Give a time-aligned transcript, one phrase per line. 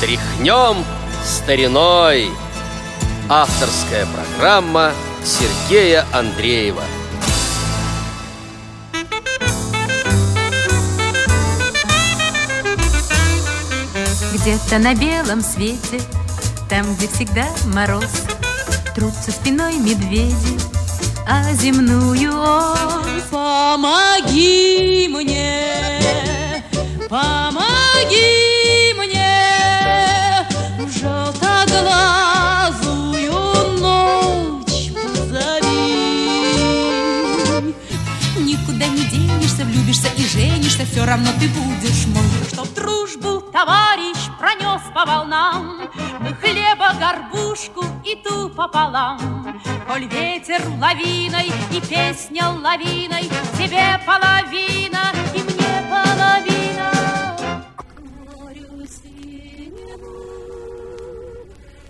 [0.00, 0.82] Тряхнем
[1.22, 2.30] стариной.
[3.28, 4.92] Авторская программа
[5.22, 6.82] Сергея Андреева.
[14.32, 16.00] Где-то на белом свете
[16.70, 18.24] Там, где всегда мороз
[18.94, 20.58] Трутся спиной медведи
[21.28, 23.09] А земную ось
[40.90, 42.24] Все равно ты будешь мой.
[42.52, 49.60] Чтоб дружбу товарищ пронес по волнам Мы хлеба горбушку и ту пополам.
[49.86, 56.90] Коль ветер лавиной и песня лавиной Тебе половина и мне половина.
[58.34, 60.16] Морю синему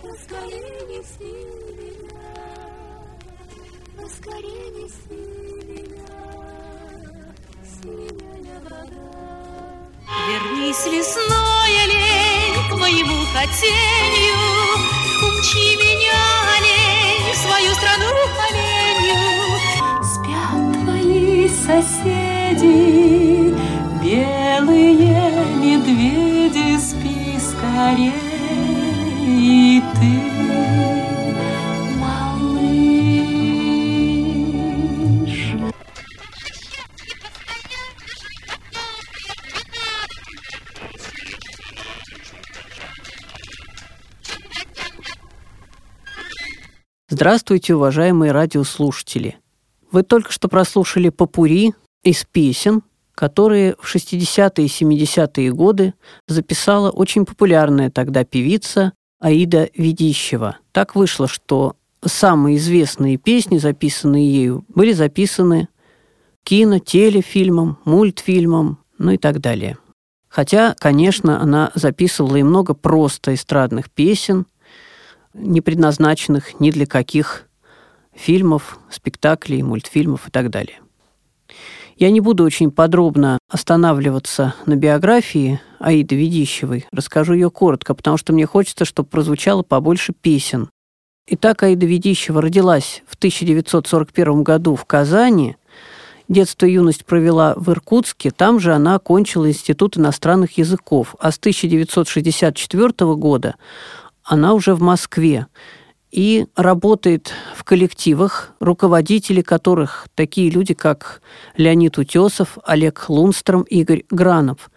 [0.00, 1.34] Поскорей неси
[1.76, 2.26] меня
[5.06, 5.55] Синяя вода
[10.28, 14.40] Вернись, лесной олень, к моему хотению,
[15.22, 16.22] Умчи меня,
[16.56, 18.10] олень, в свою страну
[18.48, 19.22] оленью.
[20.02, 22.74] Спят твои соседи,
[24.02, 28.25] белые медведи, спи скорей,
[47.08, 49.38] Здравствуйте, уважаемые радиослушатели!
[49.92, 52.82] Вы только что прослушали попури из песен,
[53.14, 55.94] которые в 60-е и 70-е годы
[56.26, 60.58] записала очень популярная тогда певица Аида Ведищева.
[60.72, 65.68] Так вышло, что самые известные песни, записанные ею, были записаны
[66.42, 69.78] кино, телефильмом, мультфильмом, ну и так далее.
[70.26, 74.46] Хотя, конечно, она записывала и много просто эстрадных песен,
[75.36, 77.46] не предназначенных ни для каких
[78.14, 80.80] фильмов, спектаклей, мультфильмов и так далее.
[81.96, 86.86] Я не буду очень подробно останавливаться на биографии Аиды Ведищевой.
[86.92, 90.68] Расскажу ее коротко, потому что мне хочется, чтобы прозвучало побольше песен.
[91.26, 95.56] Итак, Аида Ведищева родилась в 1941 году в Казани.
[96.28, 98.30] Детство и юность провела в Иркутске.
[98.30, 101.14] Там же она окончила Институт иностранных языков.
[101.18, 103.56] А с 1964 года
[104.26, 105.46] она уже в Москве
[106.10, 111.20] и работает в коллективах, руководители которых такие люди, как
[111.56, 114.70] Леонид Утесов, Олег Лунстром, Игорь Гранов.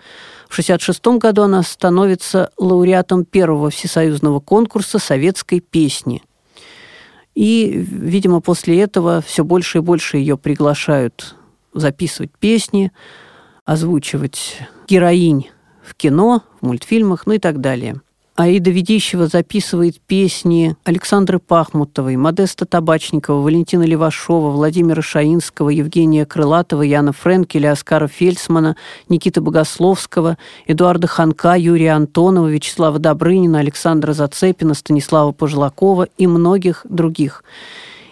[0.48, 6.24] В 1966 году она становится лауреатом первого всесоюзного конкурса советской песни.
[7.36, 11.36] И, видимо, после этого все больше и больше ее приглашают
[11.74, 12.92] записывать песни,
[13.66, 15.50] озвучивать героинь
[15.84, 18.02] в кино, в мультфильмах, ну и так далее.
[18.40, 27.12] Аида Ведищева записывает песни Александры Пахмутовой, Модеста Табачникова, Валентина Левашова, Владимира Шаинского, Евгения Крылатова, Яна
[27.12, 28.78] Френкеля, Оскара Фельдсмана,
[29.10, 37.44] Никиты Богословского, Эдуарда Ханка, Юрия Антонова, Вячеслава Добрынина, Александра Зацепина, Станислава Пожилакова и многих других.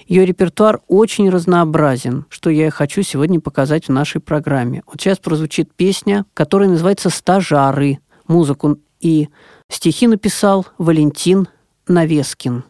[0.07, 4.83] Ее репертуар очень разнообразен, что я и хочу сегодня показать в нашей программе.
[4.87, 7.99] Вот сейчас прозвучит песня, которая называется «Стажары».
[8.27, 9.29] Музыку и
[9.69, 11.47] стихи написал Валентин
[11.87, 12.63] Навескин.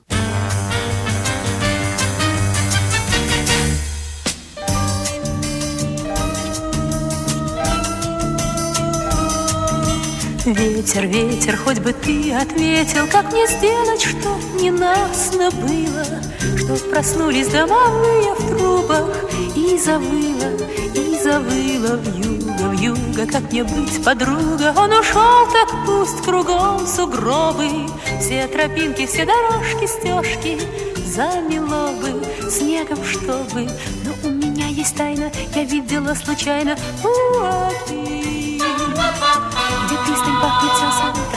[10.48, 16.06] Ветер, ветер, хоть бы ты ответил, Как мне сделать, чтоб не насно было,
[16.56, 19.10] Чтоб проснулись домовые в трубах
[19.58, 20.52] И завыла,
[20.96, 24.74] и завыла вьюга, вьюга, Как мне быть, подруга?
[24.78, 27.68] Он ушел, так пусть кругом сугробы,
[28.22, 30.58] Все тропинки, все дорожки, стежки
[30.96, 33.70] Замело бы снегом, чтобы.
[34.06, 36.78] Но у меня есть тайна, я видела случайно.
[37.04, 38.18] У воды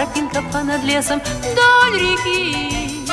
[0.01, 3.07] тропинка понад лесом вдоль реки.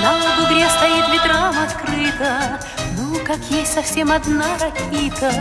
[0.00, 2.60] На бугре стоит ветрам открыто,
[2.96, 5.32] ну, как есть совсем одна ракита,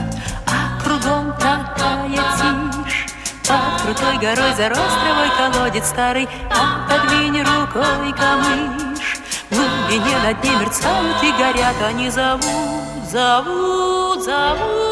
[0.47, 3.05] а кругом такая тишь.
[3.47, 9.19] Под крутой горой зарос травой колодец старый, отодвинь рукой камыш.
[9.51, 14.84] В глубине на дне мерцают и горят, они зовут, зовут, зовут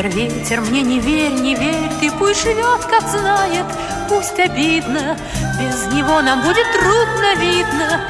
[0.00, 3.66] Ветер, ветер, мне не верь, не верь Ты пусть живет, как знает
[4.08, 5.14] Пусть обидно
[5.60, 8.00] Без него нам будет трудно, видно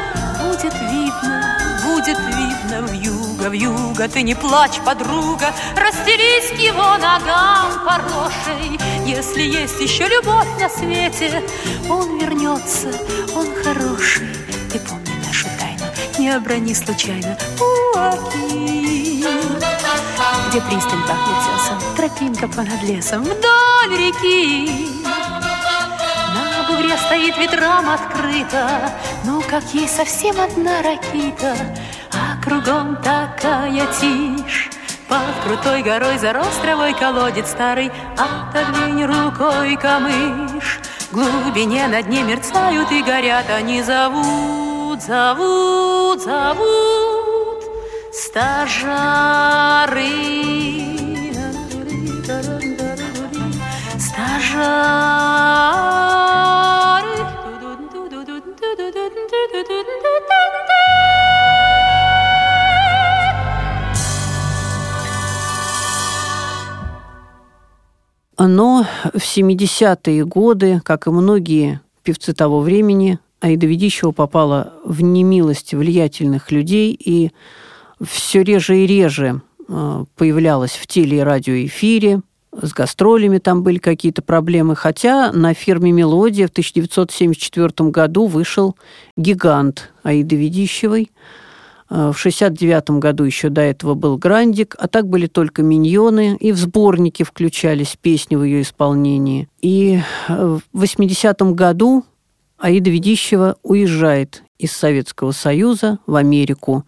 [0.40, 6.96] Будет видно, будет видно в юго, в юго Ты не плачь, подруга Расстелись к его
[6.98, 11.42] ногам хорошей Если есть еще любовь на свете
[11.88, 12.92] Он вернется,
[13.34, 14.28] он хороший
[14.72, 15.86] Ты помни нашу тайну
[16.20, 19.24] Не оброни случайно Уаки
[20.50, 24.98] Где пристань пахнет тесом Тропинка понад лесом Вдоль реки.
[26.34, 28.92] На бугре стоит ветрам открыто
[29.24, 31.54] Ну, как ей совсем одна ракита.
[32.12, 34.70] А кругом такая тишь
[35.06, 37.92] под крутой горой зарос травой колодец старый.
[38.18, 40.80] Отодвинь рукой камыш
[41.12, 43.48] В глубине на дне мерцают и горят.
[43.50, 46.99] Они зовут, зовут, зовут
[48.30, 50.06] Стажары
[53.98, 54.70] Стажары
[68.38, 75.74] Но в 70-е годы, как и многие певцы того времени, Аида Ведищева попала в немилость
[75.74, 77.32] влиятельных людей и
[78.02, 84.22] все реже и реже э, появлялась в теле- и радиоэфире, с гастролями там были какие-то
[84.22, 88.76] проблемы, хотя на фирме «Мелодия» в 1974 году вышел
[89.16, 91.10] «Гигант» Аиды Ведищевой.
[91.88, 96.50] Э, В 69 году еще до этого был «Грандик», а так были только «Миньоны», и
[96.50, 99.48] в сборнике включались песни в ее исполнении.
[99.60, 102.04] И э, в 80 году
[102.58, 106.84] Аида Ведищева уезжает из Советского Союза в Америку,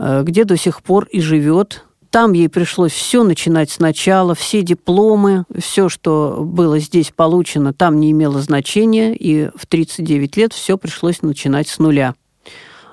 [0.00, 1.84] где до сих пор и живет.
[2.10, 8.10] Там ей пришлось все начинать сначала, все дипломы, все, что было здесь получено, там не
[8.10, 12.14] имело значения, и в 39 лет все пришлось начинать с нуля.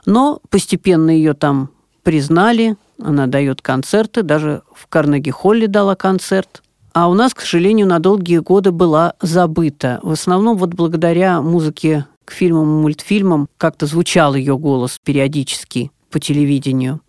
[0.05, 1.69] Но постепенно ее там
[2.03, 6.61] признали, она дает концерты, даже в Карнеги-Холле дала концерт.
[6.93, 9.99] А у нас, к сожалению, на долгие годы была забыта.
[10.03, 16.19] В основном вот благодаря музыке к фильмам и мультфильмам как-то звучал ее голос периодически по
[16.19, 17.01] телевидению.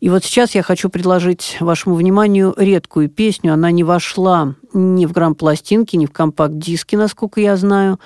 [0.00, 3.52] И вот сейчас я хочу предложить вашему вниманию редкую песню.
[3.52, 7.98] Она не вошла ни в грамм-пластинки, ни в компакт-диски, насколько я знаю.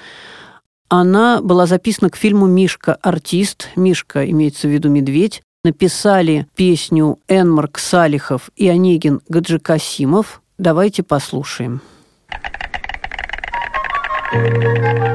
[0.88, 2.94] Она была записана к фильму «Мишка.
[3.02, 3.68] Артист».
[3.76, 5.42] Мишка имеется в виду медведь.
[5.64, 10.42] Написали песню Энмарк Салихов и Онегин Гаджикасимов.
[10.58, 11.80] Давайте послушаем.
[14.32, 15.11] Посмотри,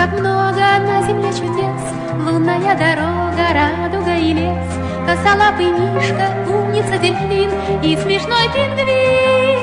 [0.00, 1.82] как много на земле чудес.
[2.24, 4.70] Лунная дорога, радуга и лес.
[5.06, 7.50] Косолапый мишка, умница дельфин
[7.82, 9.60] И смешной пингвин.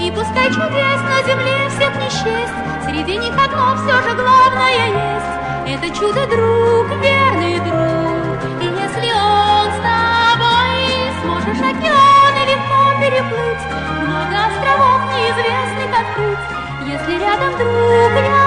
[0.00, 2.58] И пускай чудес на земле всех не счесть.
[2.84, 5.32] Среди них одно все же главное есть.
[5.70, 8.38] Это чудо-друг, верный друг.
[8.60, 10.82] И если он с тобой
[11.22, 13.64] Сможешь океаны легко переплыть.
[14.02, 16.44] Много островов неизвестных открыть.
[16.88, 18.37] Если рядом друг, рядом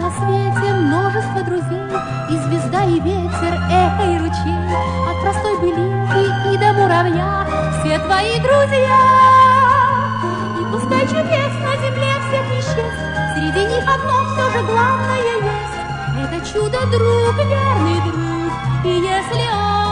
[0.00, 1.90] на свете множество друзей,
[2.30, 4.66] И звезда, и ветер, эхо, и ручей,
[5.08, 7.46] От простой былинки и до муравья
[7.78, 9.00] Все твои друзья.
[10.58, 13.00] И пускай чудес на земле всех не счесть,
[13.34, 15.76] Среди них одно все же главное есть.
[16.22, 18.52] Это чудо-друг, верный друг,
[18.84, 19.89] И если он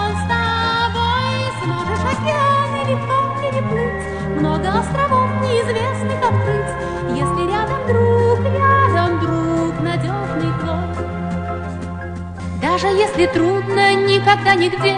[12.98, 14.96] если трудно никогда нигде,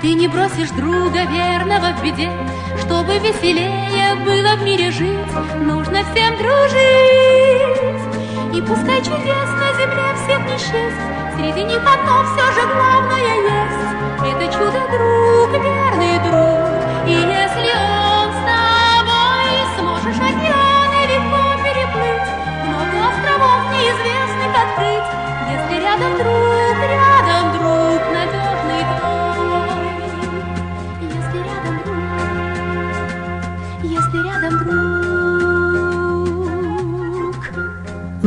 [0.00, 2.30] ты не бросишь друга верного в беде,
[2.80, 7.92] чтобы веселее было в мире жить, нужно всем дружить.
[8.56, 11.02] И пускай чудес на земле всех не счесть,
[11.36, 14.01] среди них одно все же главное есть.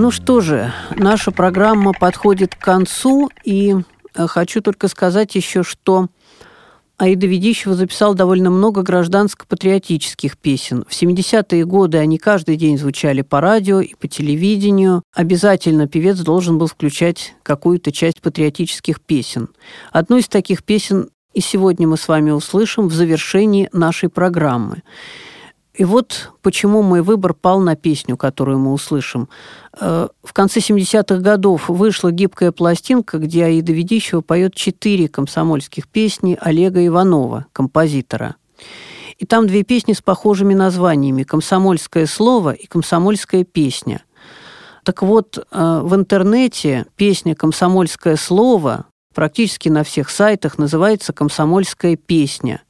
[0.06, 3.76] Ну что же, наша программа подходит к концу, и
[4.14, 6.10] э, хочу только сказать еще, что
[6.98, 10.86] Аида Ведищева записала довольно много гражданско-патриотических песен.
[10.88, 15.02] В 70-е годы они каждый день звучали по радио и по телевидению.
[15.12, 19.50] Обязательно певец должен был включать какую-то часть патриотических песен.
[19.92, 24.84] Одну из таких песен и сегодня мы с вами услышим в завершении нашей программы.
[25.78, 29.28] И вот почему мой выбор пал на песню, которую мы услышим.
[29.80, 36.38] Э, в конце 70-х годов вышла гибкая пластинка, где Аида Ведищева поет четыре комсомольских песни
[36.40, 38.36] Олега Иванова, композитора.
[39.18, 44.04] И там две песни с похожими названиями «Комсомольское слово» и «Комсомольская песня».
[44.84, 52.62] Так вот, э, в интернете песня «Комсомольское слово» практически на всех сайтах называется «Комсомольская песня»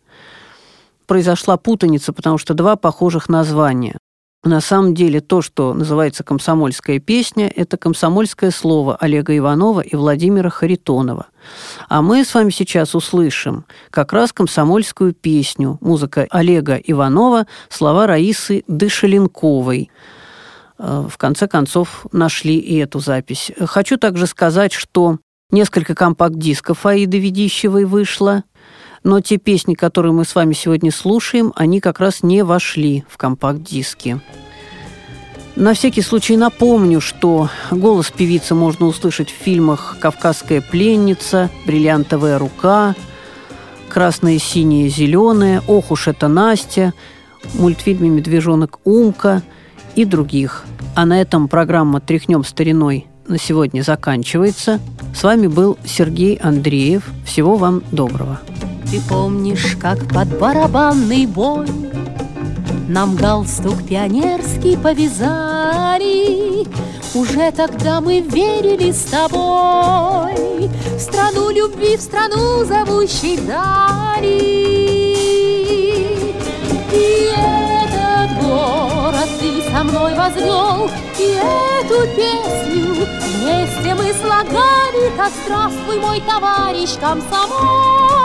[1.05, 3.97] произошла путаница, потому что два похожих названия.
[4.45, 10.51] На самом деле то, что называется «Комсомольская песня», это комсомольское слово Олега Иванова и Владимира
[10.51, 11.25] Харитонова.
[11.89, 18.63] А мы с вами сейчас услышим как раз комсомольскую песню, музыка Олега Иванова, слова Раисы
[18.67, 19.89] Дышеленковой.
[20.77, 23.51] Э, в конце концов, нашли и эту запись.
[23.59, 25.17] Хочу также сказать, что
[25.49, 28.43] несколько компакт-дисков Аиды Ведищевой вышло–
[29.05, 33.17] но те песни, которые мы с вами сегодня слушаем, они как раз не вошли в
[33.17, 34.19] компакт-диски.
[35.55, 42.95] На всякий случай напомню, что голос певицы можно услышать в фильмах «Кавказская пленница», «Бриллиантовая рука»,
[43.89, 46.93] «Красное, синее, зеленое», «Ох уж это Настя»,
[47.53, 49.43] мультфильме «Медвежонок Умка»
[49.95, 50.65] и других.
[50.95, 54.79] А на этом программа «Тряхнем стариной» на сегодня заканчивается.
[55.15, 57.03] С вами был Сергей Андреев.
[57.23, 58.41] Всего вам доброго.
[58.89, 61.67] Ты помнишь, как под барабанный бой
[62.87, 66.67] Нам галстук пионерский повязали?
[67.15, 70.69] Уже тогда мы верили с тобой.
[70.97, 75.15] В страну любви, в страну зовущей дали.
[76.91, 81.39] И этот город ты со мной возвел И
[81.81, 83.07] эту песню
[83.39, 85.11] вместе мы слагали.
[85.17, 88.24] Так здравствуй, мой товарищ комсомол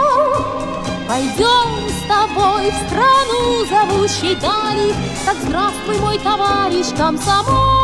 [1.10, 4.94] Пойдем с тобой в страну зовущей дали,
[5.26, 7.80] Так здравствуй, мой товарищ комсомол.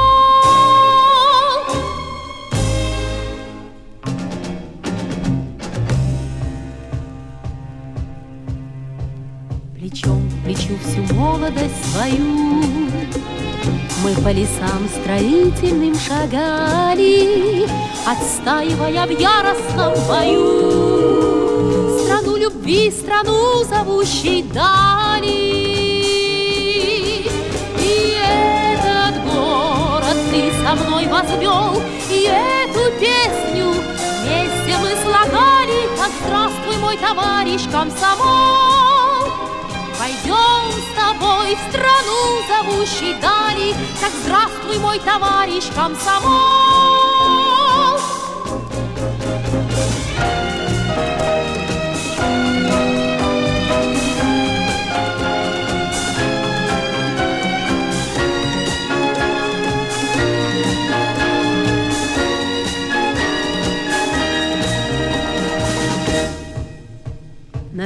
[9.76, 12.62] Плечом к плечу всю молодость свою
[14.04, 17.68] Мы по лесам строительным шагали,
[18.06, 20.85] Отстаивая в яростном бою
[22.46, 25.26] любви страну зовущей дали.
[27.80, 33.72] И этот город ты со мной возвел, и эту песню
[34.22, 39.28] вместе мы слагали, как здравствуй, мой товарищ комсомол.
[39.98, 47.15] Пойдем с тобой в страну зовущей дали, как здравствуй, мой товарищ комсомол.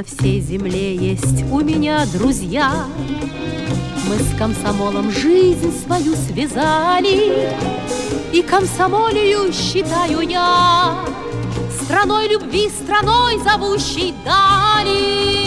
[0.01, 2.87] На всей земле есть у меня друзья.
[4.09, 7.55] Мы с комсомолом жизнь свою связали,
[8.33, 11.05] И комсомолию считаю я
[11.83, 15.40] Страной любви, страной зовущей дали.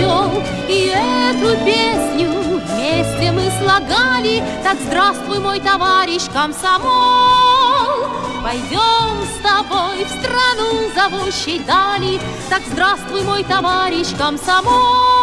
[0.00, 4.42] Возвел И эту песню вместе мы слагали.
[4.62, 8.08] Так здравствуй, мой товарищ комсомол.
[8.42, 12.20] Пойдем с тобой в страну зовущей дали.
[12.48, 15.19] Так здравствуй, мой товарищ комсомол